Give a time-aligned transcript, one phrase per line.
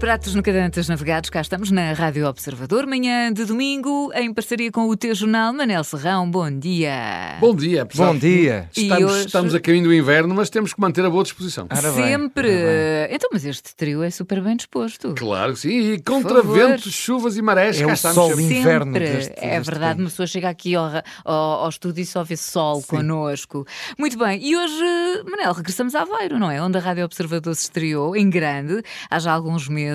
[0.00, 4.88] Pratos no Cadantes Navegados, cá estamos na Rádio Observador, manhã de domingo, em parceria com
[4.88, 7.36] o teu jornal, Manel Serrão, bom dia.
[7.38, 8.14] Bom dia, pessoal.
[8.14, 8.66] Bom dia.
[8.74, 11.66] Estamos, hoje- estamos a caminho do inverno, mas temos que manter a boa disposição.
[11.70, 12.48] Ora bem, Sempre.
[12.48, 15.14] ora Então, mas este trio é super bem disposto.
[15.16, 18.46] Claro que sim, e contra ventos, chuvas e marés, É cá o estamos sol sempre.
[18.48, 19.00] de inverno Sempre.
[19.10, 20.02] deste- é deste verdade, tempo.
[20.04, 20.90] uma pessoa chega aqui ao,
[21.26, 23.66] ao, ao estúdio e só vê sol connosco.
[23.98, 24.82] Muito bem, e hoje,
[25.30, 26.60] Manel, regressamos a Aveiro, não é?
[26.62, 29.89] Onde a Rádio Observador se estreou, em grande, há já alguns meses.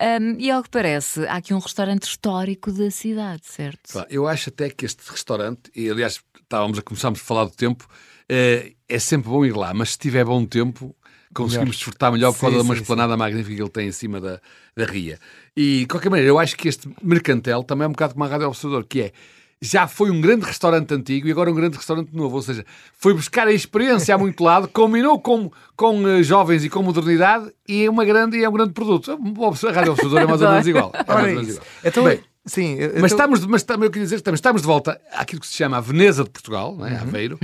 [0.00, 4.04] Ahm, e ao que parece, há aqui um restaurante histórico da cidade, certo?
[4.08, 7.88] Eu acho até que este restaurante, e aliás estávamos a começarmos a falar do tempo,
[8.28, 10.94] eh, é sempre bom ir lá, mas se tiver bom tempo,
[11.32, 11.72] conseguimos Melhor.
[11.72, 14.40] desfrutar melhor por causa de uma esplanada magnífica que ele tem em cima da,
[14.76, 15.18] da ria.
[15.56, 18.28] E, de qualquer maneira, eu acho que este Mercantel também é um bocado como a
[18.28, 19.12] Rádio Observador, que é
[19.62, 22.34] já foi um grande restaurante antigo e agora um grande restaurante novo.
[22.34, 22.66] Ou seja,
[22.98, 27.52] foi buscar a experiência a muito lado, combinou com, com eh, jovens e com modernidade
[27.68, 29.12] e é, uma grande, é um grande produto.
[29.12, 30.92] A Rádio Observador é mais ou menos igual.
[30.92, 31.66] É mais ou menos igual.
[31.84, 35.00] Então, Bem, sim, mas então- estamos, mas estamos, eu queria dizer, estamos, estamos de volta
[35.12, 36.96] àquilo que se chama a Veneza de Portugal, não é?
[36.98, 37.38] Aveiro,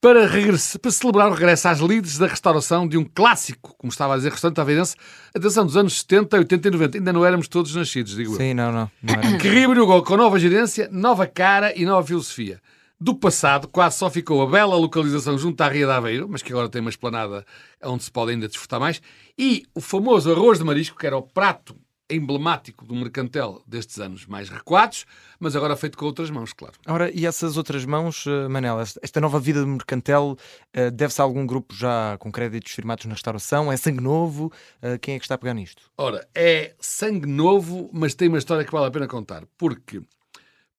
[0.00, 4.14] para, regressa- para celebrar o regresso às lides da restauração de um clássico, como estava
[4.14, 4.94] a dizer, restaurante aveirense,
[5.34, 6.98] atenção, dos anos 70, 80 e 90.
[6.98, 8.36] Ainda não éramos todos nascidos, digo eu.
[8.36, 8.90] Sim, não, não.
[9.02, 9.38] não.
[9.38, 12.60] Que reabriu com nova gerência, nova cara e nova filosofia.
[13.02, 16.52] Do passado, quase só ficou a bela localização junto à Ria de Aveiro, mas que
[16.52, 17.46] agora tem uma esplanada
[17.82, 19.00] onde se pode ainda desfrutar mais,
[19.38, 21.74] e o famoso arroz de marisco, que era o prato
[22.10, 25.06] emblemático do mercantel destes anos mais recuados,
[25.38, 26.74] mas agora feito com outras mãos, claro.
[26.86, 30.36] Ora, e essas outras mãos, eh, Manela, esta- nova vida de Mercantel
[30.72, 33.70] eh, deve-se a algum grupo já com créditos firmados na restauração?
[33.72, 34.52] É sangue novo?
[34.82, 35.82] Eh, Quem é que está a pegar nisto?
[35.96, 40.00] Ora, é sangue novo, mas tem uma história que vale a pena contar, porque,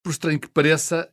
[0.04, 1.10] por estranho que pareça,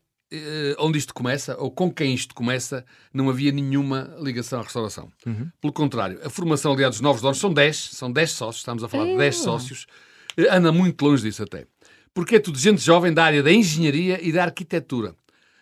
[0.78, 5.10] onde isto começa, ou com quem isto começa, não havia nenhuma ligação à restauração.
[5.58, 8.88] Pelo contrário, a formação, aliás, dos novos donos são 10, são 10 sócios, estamos a
[8.88, 9.87] falar de 10 sócios,
[10.50, 11.66] anda muito longe disso até.
[12.15, 15.15] Porque é tudo gente jovem da área da engenharia e da arquitetura,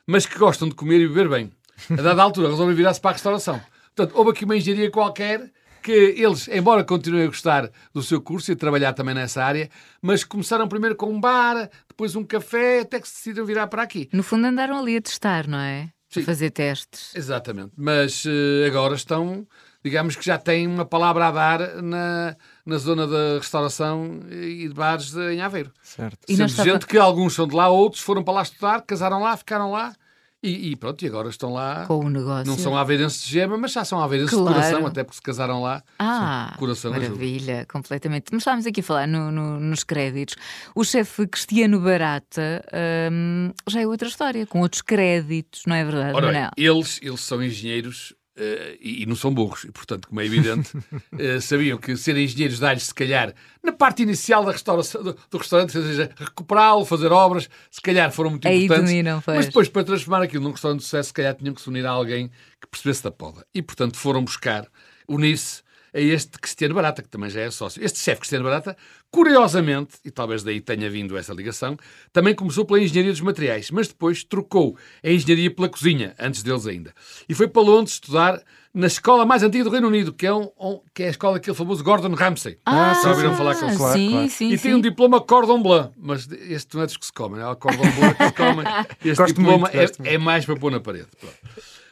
[0.06, 1.50] mas que gostam de comer e beber bem.
[1.91, 3.60] A dada altura resolvem virar-se para a restauração.
[3.94, 5.50] Portanto, houve aqui uma engenharia qualquer
[5.82, 9.70] que eles, embora continuem a gostar do seu curso e a trabalhar também nessa área,
[10.03, 13.82] mas começaram primeiro com um bar, depois um café, até que se decidiram virar para
[13.82, 14.09] aqui.
[14.12, 15.88] No fundo andaram ali a testar, não é?
[16.09, 16.22] Sim.
[16.22, 17.15] A fazer testes.
[17.15, 17.72] Exatamente.
[17.76, 19.47] Mas eh, agora estão,
[19.84, 22.36] digamos que já têm uma palavra a dar na,
[22.66, 25.71] na zona da restauração e de bares de- em Aveiro.
[25.82, 26.19] Certo.
[26.28, 29.21] E Sendo estava- gente que alguns são de lá, outros foram para lá estudar, casaram
[29.22, 29.94] lá, ficaram lá
[30.43, 31.87] e, e pronto, e agora estão lá.
[31.87, 32.47] Com o negócio.
[32.47, 34.49] Não são aveirenses de gema, mas já são aveirenses Claro.
[34.49, 35.82] de coração, até porque se casaram lá.
[35.99, 37.09] Ah, coração ajuda.
[37.09, 38.27] maravilha, completamente.
[38.32, 40.37] Mas estávamos aqui a falar no- no- nos créditos.
[40.75, 42.65] O chefe Cristiano Barata
[43.12, 46.50] hum, já é outra história, com outros créditos, não é verdade, Ora Manel?
[46.56, 50.70] eles, eles são engenheiros eh, e, e não são burros, e portanto, como é evidente,
[51.19, 55.38] eh, sabiam que ser engenheiros dá-lhes, se calhar, na parte inicial da restauração, do, do
[55.38, 58.91] restaurante, ou seja, recuperá-lo, fazer obras, se calhar foram muito Aí importantes.
[58.91, 59.22] dominam.
[59.26, 61.86] Mas depois, para transformar aquilo num restaurante de sucesso, se calhar tinham que se unir
[61.86, 62.28] a alguém
[62.60, 63.47] que percebesse da poda.
[63.54, 64.66] E, portanto, foram buscar,
[65.08, 65.62] unir-se
[65.96, 67.82] a este Cristiano Barata, que também já é sócio.
[67.82, 68.76] Este chefe Cristiano Barata,
[69.10, 71.76] curiosamente, e talvez daí tenha vindo essa ligação,
[72.12, 76.66] também começou pela engenharia dos materiais, mas depois trocou a engenharia pela cozinha, antes deles
[76.66, 76.92] ainda.
[77.28, 78.40] E foi para Londres estudar
[78.74, 81.34] na escola mais antiga do Reino Unido, que é, um, um- que é a escola
[81.34, 82.58] daquele famoso Gordon Ramsay.
[82.66, 83.76] Ah, Já ouviram falar com ele?
[83.76, 84.28] Claro, sim, claro.
[84.30, 84.62] sim, E sim.
[84.64, 87.56] tem um diploma Cordon Bleu, mas este não é dos que se comem, é o
[87.56, 88.66] Cordon Bleu que se comem.
[89.02, 91.06] Este Gosto diploma muito, é, é mais para pôr na parede.
[91.18, 91.36] Pronto.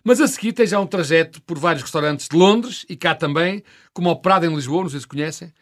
[0.05, 3.65] Mas a seguir tem já um trajeto por vários restaurantes de Londres e cá também,
[3.93, 5.53] como ao Prado em Lisboa, não sei se conhecem,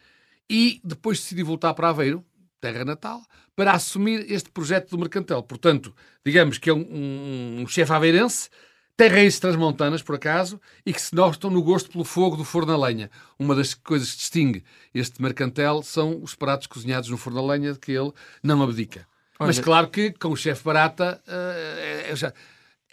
[0.49, 2.23] e depois decidiu voltar para Aveiro,
[2.59, 3.21] terra natal,
[3.55, 5.41] para assumir este projeto do Mercantel.
[5.43, 5.95] Portanto,
[6.25, 8.49] digamos que é um, um, um chefe aveirense,
[8.97, 12.73] tem raízes transmontanas, por acaso, e que se notam no gosto pelo fogo do forno
[12.73, 13.09] a lenha.
[13.39, 17.73] Uma das coisas que distingue este Mercantel são os pratos cozinhados no forno a lenha,
[17.73, 18.11] de que ele
[18.43, 19.07] não abdica.
[19.39, 22.33] Mas Olha- claro que com o chefe barata é, já-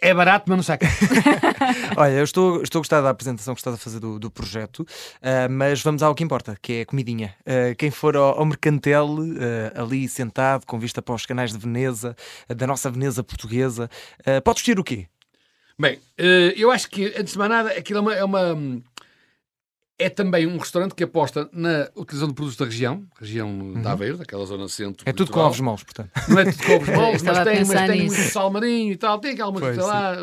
[0.01, 0.87] é barato, mas não saca.
[1.95, 4.85] Olha, eu estou, estou a gostar da apresentação que estás a fazer do, do projeto,
[5.21, 7.35] ah, mas vamos ao que importa, que é a comidinha.
[7.45, 9.07] Ah, quem for ao, ao Mercantel,
[9.75, 12.15] ah, ali sentado, com vista para os canais de Veneza,
[12.49, 13.89] da nossa Veneza portuguesa,
[14.25, 15.07] ah, pode vestir o quê?
[15.79, 15.97] Bem,
[16.55, 18.81] eu acho que, antes de mais nada, aquilo é uma, é uma-
[20.01, 24.17] é também um restaurante que aposta na utilização de produtos da região, região de Aveiro,
[24.17, 25.05] daquela zona centro.
[25.05, 25.09] Uhum.
[25.09, 26.09] É tudo com ovos moles, portanto.
[26.27, 28.97] Não é tudo com ovos Estava mas a tem, mas tem muito sal marinho e
[28.97, 30.15] tal, tem aquela Pois, coisa lá.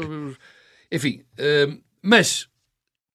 [0.91, 2.49] Enfim, eh, mas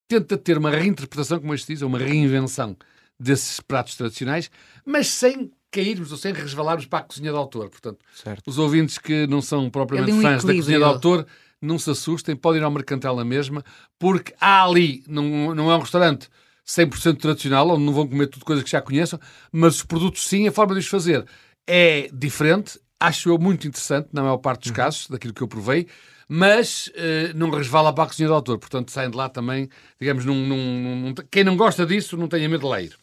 [0.08, 2.78] tenta ter uma reinterpretação, como este diz, ou uma reinvenção
[3.20, 4.50] desses pratos tradicionais,
[4.86, 7.70] mas sem cairmos ou sem resvalarmos para a cozinha de autor.
[7.70, 8.48] Portanto, Certo.
[8.48, 11.26] os ouvintes que não são propriamente um fãs da cozinha de autor,
[11.60, 13.64] não se assustem, podem ir ao Mercantel na mesma,
[13.98, 16.30] porque há ali, não, não é um restaurante
[16.66, 19.20] 100% tradicional, onde não vão comer tudo coisas que já conheçam,
[19.52, 21.26] mas os produtos sim, a forma de os fazer
[21.68, 24.76] é diferente, acho eu muito interessante, na maior parte dos Uhum.
[24.76, 25.88] casos, daquilo que eu provei,
[26.28, 29.70] mas eh, não resvala para a cozinha do autor, portanto saem de lá também,
[30.00, 32.96] digamos, num, num- num- quem não gosta disso não tenha medo de lá ir.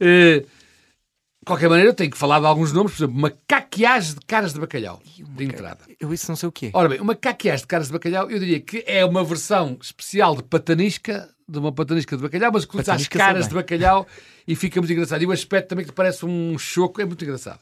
[0.00, 4.14] Eh, de qualquer maneira, eu tenho que falar de alguns nomes, por exemplo, uma caqueagem
[4.14, 5.84] de caras de bacalhau, de entrada.
[5.98, 6.70] Eu isso não sei o quê.
[6.72, 10.36] Ora bem, uma caqueagem de caras de bacalhau, eu diria que é uma versão especial
[10.36, 14.06] de patanisca, de uma patanisca de bacalhau, mas que usa as caras de bacalhau
[14.48, 15.22] e fica muito engraçado.
[15.22, 17.60] E o aspecto também que parece um choco, é muito engraçado.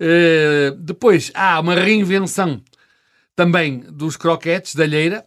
[0.00, 2.60] Eh, depois há uma reinvenção
[3.36, 5.24] também dos croquetes da alheira,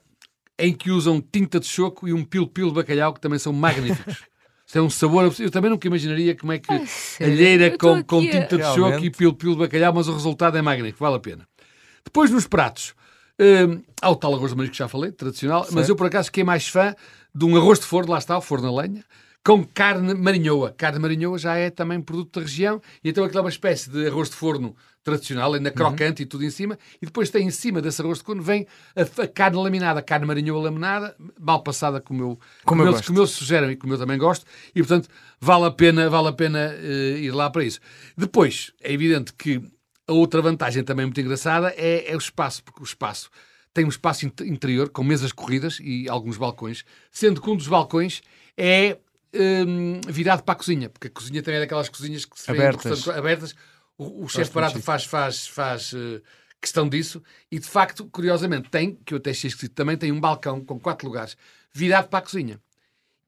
[0.59, 4.23] em que usam tinta de choco e um pil-pil de bacalhau, que também são magníficos.
[4.71, 5.33] Tem um sabor.
[5.39, 7.33] Eu também nunca imaginaria como é que sério?
[7.33, 9.05] alheira com, com tinta de choco Realmente.
[9.05, 11.47] e pil-pil de bacalhau, mas o resultado é magnífico, vale a pena.
[12.03, 12.93] Depois nos pratos,
[13.39, 15.89] hum, há o tal arroz de marisco que já falei, tradicional, mas Certo.
[15.89, 16.95] eu por acaso fiquei mais fã
[17.33, 19.03] de um arroz de forno, lá está, o forno a lenha,
[19.43, 20.71] com carne marinhoa.
[20.71, 24.07] Carne marinhoa já é também produto da região, e então aquilo é uma espécie de
[24.07, 25.75] arroz de forno tradicional, ainda Uhum.
[25.75, 28.65] crocante e tudo em cima, e depois tem em cima desse arroz de forno, vem
[28.95, 33.05] a, a carne laminada, a carne marinhoa laminada, mal passada como eu, Como eu eles,
[33.05, 35.07] como eles sugerem e como eu também gosto, e portanto
[35.39, 37.79] vale a pena, vale a pena eh, ir lá para isso.
[38.17, 39.61] Depois, é evidente que
[40.07, 43.29] a outra vantagem também muito engraçada é, é o espaço, porque o espaço
[43.73, 47.67] tem um espaço int- interior com mesas corridas e alguns balcões, sendo que um dos
[47.67, 48.21] balcões
[48.57, 48.97] é
[49.33, 53.07] hum, virado para a cozinha, porque a cozinha também é daquelas cozinhas que se Abertas.
[53.07, 53.55] abertas.
[53.97, 56.21] O, o chefe barato faz, faz, faz eh,
[56.61, 57.21] questão disso
[57.51, 60.79] e de facto, curiosamente, tem, que eu até achei esquisito, também tem um balcão com
[60.79, 61.37] quatro lugares
[61.73, 62.59] virado para a cozinha.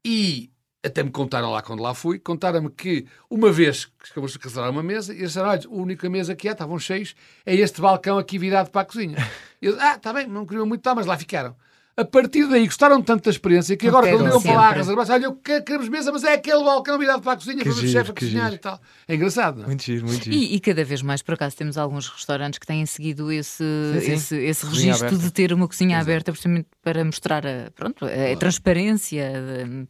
[0.04, 0.50] E
[0.84, 4.70] até me contaram lá quando lá fui, contaram-me que uma vez que acabamos de reservar
[4.70, 7.14] uma mesa, e eles disseram: olha, a única mesa que há, estavam cheios,
[7.44, 9.16] é este balcão aqui virado para a cozinha.
[9.60, 11.56] E eles, ah, está bem, não queriam muito, tá, mas lá ficaram.
[11.98, 14.78] A partir daí gostaram tanto da experiência que agora, quando iam para lá a sempre.
[14.78, 17.88] reservar, olha, queremos mesa, mas é aquele balcão virado para a cozinha, Que para o
[17.88, 18.54] chefe a cozinhar giro.
[18.54, 18.80] e tal.
[19.08, 19.66] É engraçado, não é?
[19.66, 20.36] Muito giro, muito giro.
[20.36, 23.64] E, e cada vez mais, por acaso, temos alguns restaurantes que têm seguido esse,
[24.00, 24.12] sim.
[24.12, 25.24] esse, esse Cozinha registro aberta.
[25.26, 29.32] de ter uma cozinha aberta, precisamente para mostrar a, pronto, a transparência.
[29.32, 29.86] de-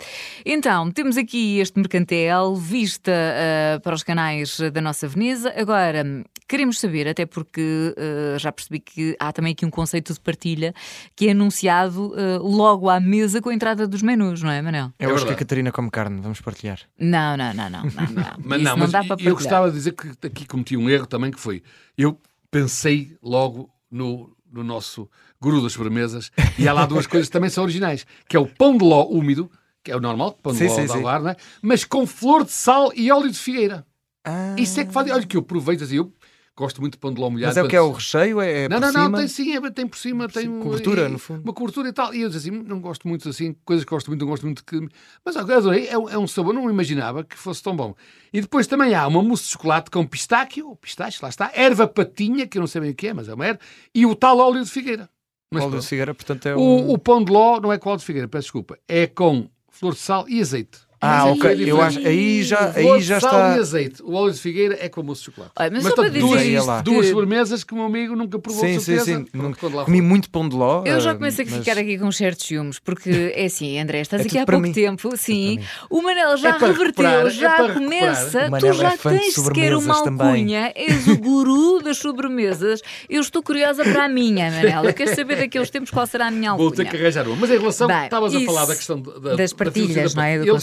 [0.46, 5.52] Então, temos aqui este mercantel, vista ah, para os canais da nossa Veneza.
[5.56, 6.02] Agora,
[6.48, 10.72] queremos saber, até porque ah, já percebi que há também aqui um conceito de partilha
[11.14, 14.92] que é anunciado ah, logo à mesa com a entrada dos menus, não é, Manel?
[14.98, 15.36] Eu É acho que a.
[15.36, 16.78] Catarina come carne, vamos partilhar.
[16.98, 17.82] Não, não, não, não.
[17.82, 18.36] não, não.
[18.44, 19.34] Mas não, mas dá para eu partilhar.
[19.34, 21.62] gostava de dizer que aqui cometi um erro também, que foi,
[21.96, 22.18] eu
[22.50, 25.08] pensei logo no, no nosso
[25.40, 28.46] guru das sobremesas, e há lá duas coisas que também são originais, que é o
[28.46, 29.50] pão de ló úmido,
[29.84, 30.96] que é o normal, pão de Sim, ló sim, de sim.
[30.98, 31.36] alvar, não é?
[31.62, 33.86] mas com flor de sal e óleo de figueira.
[34.24, 36.12] Ah, Isso é que faz, olha que eu aproveito, assim, eu
[36.58, 37.48] gosto muito de pão de ló molhado.
[37.50, 38.40] Mas é o que é o recheio?
[38.40, 39.18] É, é não, não, não, cima?
[39.18, 41.42] tem sim, é- tem por cima, tem cobertura, e- no fundo.
[41.42, 42.12] Uma cobertura e tal.
[42.14, 44.64] E eu disse assim, não gosto muito assim, coisas que gosto muito, não gosto muito
[44.64, 44.88] que.
[45.24, 47.94] Mas adorei, é, um- é um sabor, não imaginava que fosse tão bom.
[48.32, 52.46] E depois também há uma mousse de chocolate com pistáquio, pistache, lá está, erva patinha,
[52.46, 53.60] que eu não sei bem o que é, mas é uma erva,
[53.94, 55.08] e o tal óleo de figueira.
[55.52, 56.60] Mas Óleo de figueira, portanto é um...
[56.60, 59.48] o, o pão de ló não é com óleo de figueira, peço desculpa, é com
[59.70, 60.78] flor de sal e azeite.
[61.00, 61.50] Ah, Mas ok.
[61.50, 63.56] é Eu acho, aí já, aí de já sal está.
[63.56, 64.02] e azeite.
[64.02, 65.52] O óleo de figueira é com a mousse de chocolate.
[65.56, 68.16] Olha, mas Mas, só portanto, dizer duas, isto, duas que- sobremesas que o meu amigo
[68.16, 69.24] nunca provou, Sim, sim, sim.
[69.24, 70.02] Pronto, Comi for.
[70.02, 70.82] muito pão de ló.
[70.84, 74.22] Eu já começo a mas- ficar aqui com certos ciúmes, porque é assim, André, estás
[74.22, 74.72] É aqui há pouco mim.
[74.72, 75.60] tempo, sim.
[75.88, 78.50] O Manel já É reverteu, é já começa.
[78.58, 82.82] Tu já é de tens sequer uma alcunha, és o guru das sobremesas.
[83.08, 84.84] Eu estou curiosa para a minha, Manel.
[84.86, 87.02] Eu quero saber daqueles tempos qual será a minha Vou ter que alcunha.
[87.02, 87.36] arranjar uma.
[87.36, 90.38] Mas em relação, estavas a falar da questão da, da- das da partilhas, não é,
[90.40, 90.58] do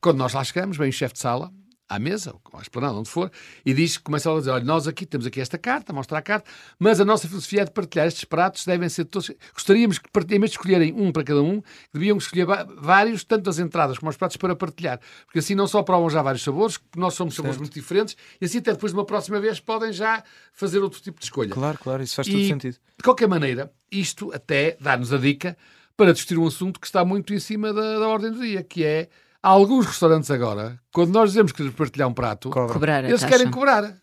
[0.00, 1.52] quando nós lá chegamos, vem o chefe de sala
[1.88, 3.30] à mesa, ou à esplanada, onde for,
[3.64, 6.50] e diz, começa a dizer, olha, nós aqui temos aqui esta carta, mostra a carta,
[6.80, 9.30] mas a nossa filosofia é de partilhar estes pratos, devem ser todos...
[9.54, 11.62] Gostaríamos que, em vez de escolherem um para cada um,
[11.94, 12.44] deviam escolher
[12.78, 14.98] vários, tanto as entradas como os pratos, para partilhar.
[15.26, 18.44] Porque assim não só provam já vários sabores, porque nós somos sabores muito diferentes, e
[18.44, 21.50] assim até depois de uma próxima vez podem já fazer outro tipo de escolha.
[21.50, 22.78] Claro, claro, isso faz todo E, sentido.
[22.98, 25.56] De qualquer maneira, isto até dá-nos a dica
[25.96, 28.82] para discutir um assunto que está muito em cima da, da ordem do dia, que
[28.82, 29.08] é
[29.46, 32.72] há alguns restaurantes agora, quando nós dizemos que queremos partilhar um prato, Cobra.
[32.72, 33.32] Cobrar eles taxa.
[33.36, 33.96] querem cobrar.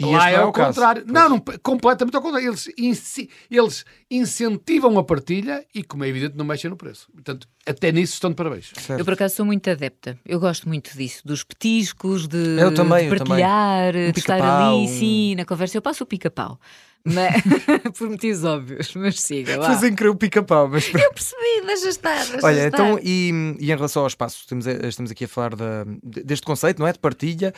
[0.00, 0.70] E Lá é ao o caso.
[0.70, 1.04] contrário.
[1.06, 2.48] Não, não, completamente ao contrário.
[2.48, 7.06] Eles, inci- eles incentivam a partilha e, como é evidente, não mexem no preço.
[7.12, 8.72] Portanto, até nisso estão de parabéns.
[8.76, 8.98] Certo.
[8.98, 10.18] Eu, por acaso, sou muito adepta.
[10.26, 13.44] Eu gosto muito disso, dos petiscos, de, Eu também, de eu também.
[13.44, 15.76] partilhar, de estar ali, um- sim, na conversa.
[15.78, 16.58] Eu passo o pica-pau.
[17.06, 17.42] Mas,
[17.98, 19.66] por motivos óbvios, mas siga lá.
[19.66, 22.24] Fazem crer o pica-pau, mas Eu percebi, deixa estar.
[22.26, 22.68] Deixa Olha, estar.
[22.68, 23.30] então, e,
[23.60, 26.92] e em relação ao espaço, estamos, estamos aqui a falar da- deste conceito, não é?
[26.92, 27.52] De partilha.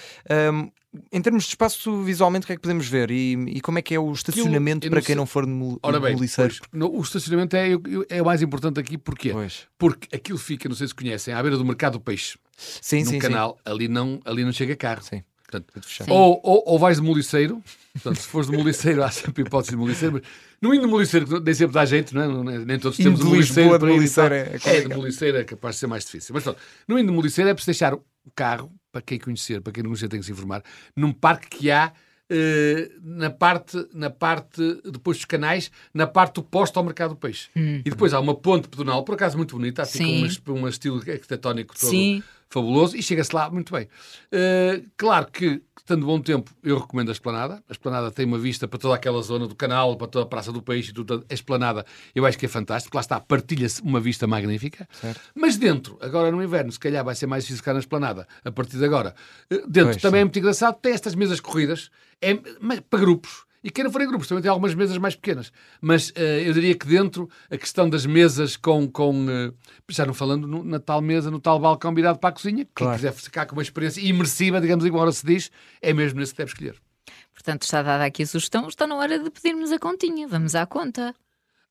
[0.52, 0.70] Hum,
[1.12, 3.10] em termos de espaço, visualmente, o que é que podemos ver?
[3.10, 5.46] E, e como é que é o estacionamento eu para não quem sei- não for
[5.46, 7.68] no, Ora bem, no pois, no- o estacionamento é,
[8.08, 9.30] é o mais importante aqui, porquê?
[9.30, 9.68] Pois.
[9.78, 12.36] Porque aquilo fica, não sei se conhecem, à beira do mercado do peixe.
[12.56, 15.02] Sim, num sim, canal, ali não, ali não chega carro.
[15.02, 15.22] sim.
[15.48, 15.72] Portanto,
[16.08, 17.62] ou, ou, ou vais de moliceiro,
[17.92, 20.22] portanto, se fores de moliceiro, há sempre hipótese de moliceiro, mas
[20.60, 22.58] no indo de moliceiro, nem sempre dá jeito, não é?
[22.58, 23.78] Nem todos Indo temos de um moliceiro.
[23.78, 26.34] De moliceiro é é, de moliceiro é capaz de ser mais difícil.
[26.34, 28.02] Mas pronto, no indo de moliceiro é preciso deixar o
[28.34, 30.62] carro, para quem conhecer, para quem não conhecer tem que se informar,
[30.96, 31.92] num parque que há
[32.28, 37.48] eh, na parte, na parte, depois dos canais, na parte oposta ao mercado do peixe.
[37.54, 40.56] E depois há uma ponte pedonal, por acaso muito bonita, assim com Hum.
[40.56, 42.22] Um, um estilo arquitetónico todo Sim.
[42.48, 43.88] Fabuloso, e chega-se lá muito bem.
[44.30, 47.62] Eh, claro que, estando bom tempo, eu recomendo a Esplanada.
[47.68, 50.52] A Esplanada tem uma vista para toda aquela zona do canal, para toda a Praça
[50.52, 51.24] do Peixe, e tudo.
[51.28, 51.84] A Esplanada
[52.14, 54.88] eu acho que é fantástico, lá está, partilha-se uma vista magnífica.
[55.00, 55.20] Certo.
[55.34, 58.50] Mas dentro, agora no inverno, se calhar vai ser mais difícil ficar na Esplanada, a
[58.50, 59.14] partir de agora.
[59.50, 60.22] Eh, Dentro Pois, também sim.
[60.22, 63.45] é muito engraçado, tem estas mesas corridas, é, mas para grupos.
[63.66, 65.50] E quem não for em grupos, também tem algumas mesas mais pequenas.
[65.80, 68.88] Mas eh, eu diria que dentro, a questão das mesas com.
[68.88, 69.52] com eh,
[69.90, 72.70] já não falando no- na tal mesa, no tal balcão virado para a cozinha, quem
[72.72, 72.94] Claro.
[72.94, 75.50] quiser ficar com uma experiência imersiva, digamos, igual se diz,
[75.82, 76.76] é mesmo nesse que deve escolher.
[77.34, 80.28] Portanto, está dada aqui a sugestão, está na hora de pedirmos a continha.
[80.28, 81.12] Vamos à conta.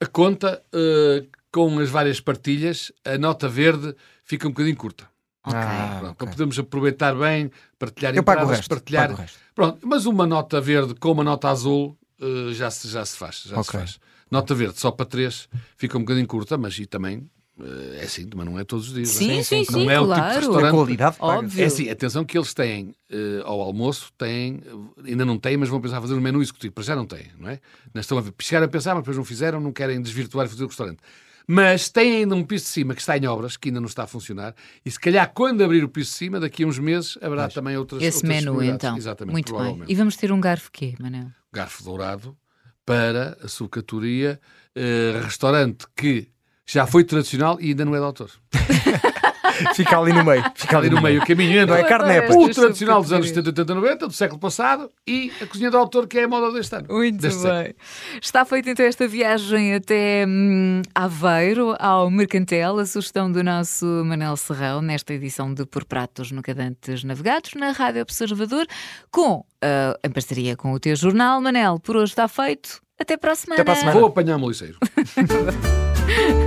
[0.02, 5.08] A conta, eh, com as várias partilhas, a nota verde fica um bocadinho curta.
[5.46, 5.56] Ok.
[5.58, 6.16] Ah, Pronto, ok.
[6.18, 8.70] Para podermos aproveitar bem, partilhar Eu pago o entradas, resto.
[8.70, 9.08] partilhar.
[9.08, 9.40] pago o resto.
[9.54, 13.44] Pronto, mas uma nota verde com uma nota azul eh, já, se, já se faz.
[13.46, 13.80] Já se Ok.
[13.80, 14.00] faz.
[14.32, 15.48] Nota verde só para três
[15.78, 17.30] fica um bocadinho curta, mas e também
[17.62, 19.14] eh, é assim, mas não é todos os dias.
[19.16, 19.44] não é?
[19.44, 20.36] Sim, sim, sim, Não é o tipo de claro.
[20.40, 21.16] restaurante- A qualidade.
[21.20, 21.64] Óbvio.
[21.64, 24.62] É assim, atenção que eles têm eh, ao almoço, têm,
[25.06, 26.74] ainda não têm, mas vão pensar fazer um menu executivo.
[26.74, 27.60] Para já não têm, não é?
[27.94, 30.50] Não estão a ver, chegaram a pensar, mas depois não fizeram, não querem desvirtuar e
[30.50, 31.00] fazer o restaurante.
[31.48, 34.04] Mas têm ainda um piso de cima que está em obras, que ainda não está
[34.04, 37.18] a funcionar, e se calhar quando abrir o piso de cima, daqui a uns meses,
[37.22, 38.98] haverá também outras Esse outras menu, então.
[38.98, 39.84] Exatamente, Muito bem.
[39.88, 41.28] E vamos ter um garfo quê, Manel?
[41.54, 42.36] Garfo dourado
[42.86, 44.40] para a sucatoria,
[44.75, 46.28] eh, restaurante que
[46.66, 48.32] já foi tradicional e ainda não é de autor.
[49.76, 50.44] Fica ali no meio.
[50.56, 53.12] Fica Ali no meio, o caminho entre Não é carne, é Estas o tradicional dos
[53.12, 53.56] anos subcategorias.
[53.56, 56.52] 70, 80, 90, do século passado, e a cozinha do autor, que é a moda
[56.52, 56.88] deste ano.
[56.90, 57.52] Muito deste bem.
[57.52, 57.76] século.
[58.22, 64.36] Está feita então esta viagem até hum, Aveiro, ao Mercantel, a sugestão do nosso Manel
[64.38, 68.66] Serrão, nesta edição de Por Pratos Nunca Dantes Navegados, na Rádio Observador,
[69.12, 71.42] com, ah, em parceria com o teu jornal.
[71.42, 72.82] Manel, por hoje está feito.
[73.00, 73.62] Até para a semana.
[73.62, 74.00] Até para a semana.
[74.00, 74.78] Vou apanhar o moliceiro.